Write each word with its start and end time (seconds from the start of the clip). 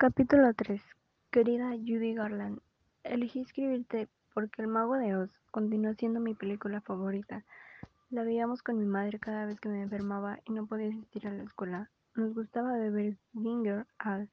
Capítulo 0.00 0.54
3 0.54 0.80
Querida 1.30 1.72
Judy 1.72 2.14
Garland, 2.14 2.58
elegí 3.04 3.40
escribirte 3.40 4.08
porque 4.32 4.62
El 4.62 4.68
Mago 4.68 4.94
de 4.94 5.14
Oz 5.14 5.30
continúa 5.50 5.92
siendo 5.92 6.20
mi 6.20 6.32
película 6.32 6.80
favorita. 6.80 7.44
La 8.08 8.24
veíamos 8.24 8.62
con 8.62 8.78
mi 8.78 8.86
madre 8.86 9.18
cada 9.18 9.44
vez 9.44 9.60
que 9.60 9.68
me 9.68 9.82
enfermaba 9.82 10.38
y 10.46 10.52
no 10.52 10.66
podía 10.66 10.88
asistir 10.88 11.26
a 11.26 11.34
la 11.34 11.42
escuela. 11.42 11.90
Nos 12.14 12.32
gustaba 12.32 12.78
beber 12.78 13.18
ginger 13.34 13.86
ale 13.98 14.30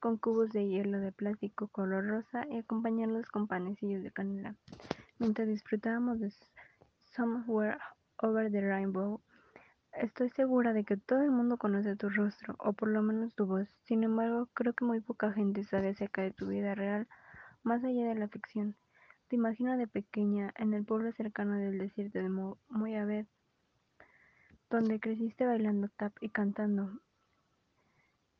con 0.00 0.16
cubos 0.16 0.50
de 0.50 0.66
hielo 0.66 0.98
de 0.98 1.12
plástico 1.12 1.68
color 1.68 2.06
rosa 2.06 2.46
y 2.48 2.56
acompañarlos 2.56 3.28
con 3.28 3.48
panecillos 3.48 4.02
de 4.02 4.12
canela. 4.12 4.56
Mientras 5.18 5.46
disfrutábamos 5.46 6.20
de 6.20 6.32
Somewhere 7.02 7.76
Over 8.16 8.50
the 8.50 8.62
Rainbow, 8.62 9.20
Estoy 9.92 10.30
segura 10.30 10.72
de 10.72 10.84
que 10.84 10.96
todo 10.96 11.20
el 11.22 11.30
mundo 11.30 11.58
conoce 11.58 11.96
tu 11.96 12.08
rostro, 12.08 12.56
o 12.58 12.72
por 12.72 12.88
lo 12.88 13.02
menos 13.02 13.34
tu 13.34 13.44
voz. 13.44 13.68
Sin 13.82 14.02
embargo, 14.04 14.48
creo 14.54 14.72
que 14.72 14.86
muy 14.86 15.00
poca 15.00 15.32
gente 15.32 15.64
sabe 15.64 15.90
acerca 15.90 16.22
de 16.22 16.30
tu 16.30 16.46
vida 16.46 16.74
real, 16.74 17.06
más 17.62 17.84
allá 17.84 18.06
de 18.06 18.14
la 18.14 18.26
ficción. 18.28 18.74
Te 19.28 19.36
imagino 19.36 19.76
de 19.76 19.86
pequeña 19.86 20.54
en 20.56 20.72
el 20.72 20.84
pueblo 20.84 21.12
cercano 21.12 21.58
del 21.58 21.78
desierto 21.78 22.18
de 22.18 22.30
Moabed, 22.30 23.26
donde 24.70 24.98
creciste 24.98 25.44
bailando 25.44 25.88
tap 25.88 26.14
y 26.22 26.30
cantando. 26.30 26.98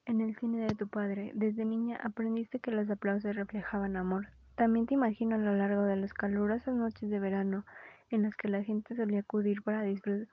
En 0.06 0.22
el 0.22 0.34
cine 0.36 0.66
de 0.66 0.74
tu 0.74 0.88
padre, 0.88 1.32
desde 1.34 1.66
niña 1.66 2.00
aprendiste 2.02 2.60
que 2.60 2.70
los 2.70 2.88
aplausos 2.88 3.36
reflejaban 3.36 3.96
amor. 3.96 4.28
También 4.54 4.86
te 4.86 4.94
imagino 4.94 5.36
a 5.36 5.38
lo 5.38 5.54
largo 5.54 5.82
de 5.82 5.96
las 5.96 6.14
calurosas 6.14 6.74
noches 6.74 7.10
de 7.10 7.20
verano 7.20 7.66
en 8.08 8.22
las 8.22 8.34
que 8.36 8.48
la 8.48 8.64
gente 8.64 8.96
solía 8.96 9.20
acudir 9.20 9.62
para 9.62 9.82
disfrutar 9.82 10.28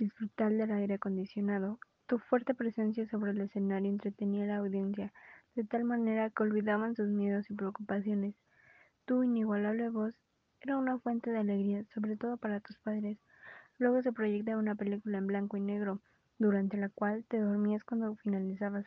disfrutar 0.00 0.52
del 0.52 0.72
aire 0.72 0.94
acondicionado. 0.94 1.78
Tu 2.06 2.18
fuerte 2.18 2.54
presencia 2.54 3.06
sobre 3.08 3.32
el 3.32 3.40
escenario 3.42 3.90
entretenía 3.90 4.44
a 4.44 4.46
la 4.46 4.56
audiencia, 4.56 5.12
de 5.54 5.64
tal 5.64 5.84
manera 5.84 6.30
que 6.30 6.42
olvidaban 6.42 6.96
sus 6.96 7.08
miedos 7.08 7.48
y 7.50 7.54
preocupaciones. 7.54 8.34
Tu 9.04 9.22
inigualable 9.22 9.90
voz 9.90 10.14
era 10.62 10.78
una 10.78 10.98
fuente 10.98 11.30
de 11.30 11.38
alegría, 11.38 11.84
sobre 11.94 12.16
todo 12.16 12.38
para 12.38 12.60
tus 12.60 12.78
padres. 12.78 13.18
Luego 13.78 14.02
se 14.02 14.12
proyectaba 14.12 14.58
una 14.58 14.74
película 14.74 15.18
en 15.18 15.26
blanco 15.26 15.56
y 15.56 15.60
negro, 15.60 16.00
durante 16.38 16.76
la 16.78 16.88
cual 16.88 17.24
te 17.28 17.38
dormías 17.38 17.84
cuando 17.84 18.16
finalizabas. 18.16 18.86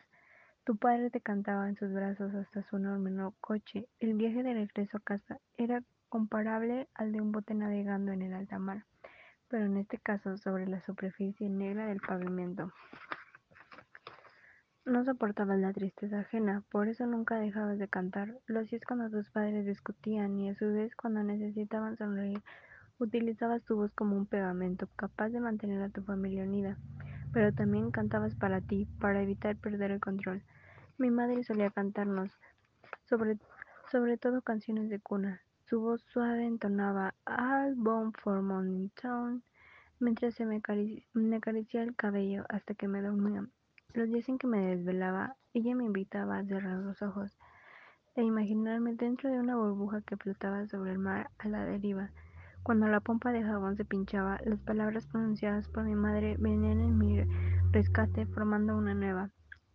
Tu 0.64 0.76
padre 0.76 1.10
te 1.10 1.20
cantaba 1.20 1.68
en 1.68 1.76
sus 1.76 1.92
brazos 1.92 2.34
hasta 2.34 2.62
su 2.64 2.76
enorme 2.76 3.12
coche. 3.40 3.86
El 4.00 4.14
viaje 4.14 4.42
de 4.42 4.54
regreso 4.54 4.96
a 4.96 5.00
casa 5.00 5.38
era 5.56 5.82
comparable 6.08 6.88
al 6.94 7.12
de 7.12 7.20
un 7.20 7.32
bote 7.32 7.54
navegando 7.54 8.12
en 8.12 8.22
el 8.22 8.32
alta 8.34 8.58
mar 8.58 8.84
pero 9.54 9.66
en 9.66 9.76
este 9.76 9.98
caso 9.98 10.36
sobre 10.36 10.66
la 10.66 10.80
superficie 10.80 11.48
negra 11.48 11.86
del 11.86 12.00
pavimento. 12.00 12.72
No 14.84 15.04
soportabas 15.04 15.60
la 15.60 15.72
tristeza 15.72 16.18
ajena, 16.18 16.64
por 16.72 16.88
eso 16.88 17.06
nunca 17.06 17.36
dejabas 17.36 17.78
de 17.78 17.86
cantar. 17.86 18.34
Lo 18.46 18.58
hacías 18.58 18.82
cuando 18.84 19.08
tus 19.10 19.30
padres 19.30 19.64
discutían 19.64 20.40
y 20.40 20.50
a 20.50 20.56
su 20.56 20.72
vez 20.72 20.96
cuando 20.96 21.22
necesitaban 21.22 21.96
sonreír. 21.96 22.42
Utilizabas 22.98 23.62
tu 23.62 23.76
voz 23.76 23.92
como 23.92 24.16
un 24.16 24.26
pegamento 24.26 24.88
capaz 24.96 25.28
de 25.28 25.38
mantener 25.38 25.80
a 25.82 25.88
tu 25.88 26.02
familia 26.02 26.42
unida, 26.42 26.76
pero 27.32 27.52
también 27.52 27.92
cantabas 27.92 28.34
para 28.34 28.60
ti, 28.60 28.88
para 28.98 29.22
evitar 29.22 29.54
perder 29.54 29.92
el 29.92 30.00
control. 30.00 30.42
Mi 30.98 31.12
madre 31.12 31.44
solía 31.44 31.70
cantarnos, 31.70 32.32
sobre, 33.04 33.38
sobre 33.92 34.18
todo 34.18 34.42
canciones 34.42 34.90
de 34.90 34.98
cuna, 34.98 35.43
su 35.66 35.80
voz 35.80 36.02
suave 36.02 36.44
entonaba 36.44 37.14
"All 37.24 37.74
Born 37.74 38.12
for 38.12 38.42
Morning 38.42 38.90
Town" 39.00 39.42
mientras 39.98 40.38
me 40.40 40.56
acariciaba 41.36 41.86
el 41.86 41.96
cabello 41.96 42.44
hasta 42.48 42.74
que 42.74 42.86
me 42.86 43.00
dormía. 43.00 43.46
Los 43.94 44.08
días 44.08 44.28
en 44.28 44.38
que 44.38 44.46
me 44.46 44.76
desvelaba, 44.76 45.36
ella 45.54 45.74
me 45.74 45.84
invitaba 45.84 46.38
a 46.38 46.44
cerrar 46.44 46.78
los 46.78 47.00
ojos 47.00 47.38
e 48.14 48.22
imaginarme 48.22 48.94
dentro 48.94 49.30
de 49.30 49.40
una 49.40 49.56
burbuja 49.56 50.02
que 50.02 50.16
flotaba 50.16 50.66
sobre 50.66 50.92
el 50.92 50.98
mar 50.98 51.30
a 51.38 51.48
la 51.48 51.64
deriva. 51.64 52.10
Cuando 52.62 52.86
la 52.86 53.00
pompa 53.00 53.32
de 53.32 53.42
jabón 53.42 53.76
se 53.76 53.84
pinchaba, 53.84 54.38
las 54.44 54.60
palabras 54.60 55.06
pronunciadas 55.06 55.68
por 55.68 55.84
mi 55.84 55.94
madre 55.94 56.36
venían 56.38 56.80
en 56.80 56.96
mi 56.96 57.22
rescate 57.72 58.26
formando 58.26 58.76
una 58.76 58.94
nueva. 58.94 59.30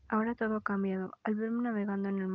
Ahora 0.07 0.33
todo 0.33 0.55
ha 0.55 0.61
cambiado. 0.61 1.11
Al 1.23 1.35
verme 1.35 1.63
navegando 1.63 2.09
en 2.09 2.19
el 2.19 2.27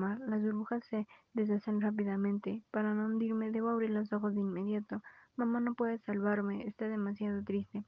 burbujas 0.64 0.84
se 0.84 1.06
deshacen 1.34 1.80
rápidamente. 1.80 2.62
Para 2.70 2.94
no 2.94 3.06
hundirme, 3.06 3.50
debo 3.50 3.68
abrir 3.68 3.90
los 3.90 4.12
ojos 4.12 4.34
de 4.34 4.40
inmediato. 4.40 5.02
Mamá 5.36 5.60
no 5.60 5.74
puede 5.74 5.98
salvarme, 5.98 6.66
está 6.66 6.88
demasiado 6.88 7.42
triste. 7.44 7.84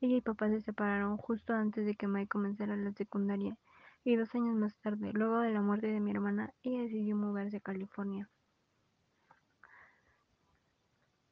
Ella 0.00 0.16
y 0.16 0.20
papá 0.20 0.48
se 0.48 0.60
separaron 0.60 1.16
justo 1.16 1.52
antes 1.52 1.84
de 1.84 1.94
que 1.94 2.06
Mai 2.06 2.26
comenzara 2.26 2.76
la 2.76 2.92
secundaria. 2.92 3.56
Y 4.04 4.16
dos 4.16 4.34
años 4.34 4.56
más 4.56 4.74
tarde, 4.76 5.12
luego 5.12 5.40
de 5.40 5.50
la 5.50 5.60
muerte 5.60 5.88
de 5.88 6.00
mi 6.00 6.10
hermana, 6.12 6.54
ella 6.62 6.82
decidió 6.82 7.16
mudarse 7.16 7.58
a 7.58 7.60
California. 7.60 8.28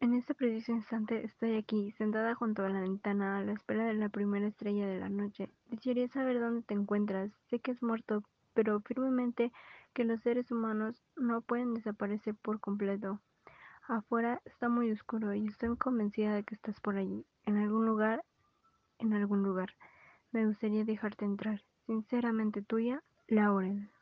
En 0.00 0.12
este 0.12 0.34
preciso 0.34 0.72
instante 0.72 1.24
estoy 1.24 1.56
aquí, 1.56 1.92
sentada 1.92 2.34
junto 2.34 2.62
a 2.62 2.68
la 2.68 2.80
ventana, 2.80 3.38
a 3.38 3.42
la 3.42 3.52
espera 3.52 3.86
de 3.86 3.94
la 3.94 4.10
primera 4.10 4.46
estrella 4.46 4.86
de 4.86 4.98
la 4.98 5.08
noche. 5.08 5.48
Desearía 5.70 6.08
saber 6.08 6.40
dónde 6.40 6.62
te 6.62 6.74
encuentras. 6.74 7.30
Sé 7.48 7.60
que 7.60 7.70
has 7.70 7.82
muerto, 7.82 8.22
pero 8.54 8.80
firmemente 8.80 9.52
que 9.92 10.04
los 10.04 10.20
seres 10.22 10.50
humanos 10.50 11.02
no 11.16 11.42
pueden 11.42 11.74
desaparecer 11.74 12.34
por 12.34 12.60
completo. 12.60 13.20
Afuera 13.86 14.40
está 14.44 14.68
muy 14.68 14.90
oscuro 14.90 15.34
y 15.34 15.46
estoy 15.46 15.76
convencida 15.76 16.34
de 16.34 16.44
que 16.44 16.54
estás 16.54 16.80
por 16.80 16.96
allí, 16.96 17.26
en 17.44 17.58
algún 17.58 17.84
lugar, 17.84 18.24
en 18.98 19.12
algún 19.12 19.42
lugar. 19.42 19.74
Me 20.32 20.46
gustaría 20.46 20.84
dejarte 20.84 21.24
entrar. 21.24 21.62
Sinceramente 21.86 22.62
tuya, 22.62 23.02
Lauren. 23.28 23.93